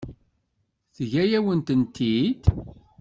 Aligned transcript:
Teǧǧa-yawen-tent-id? 0.95 2.43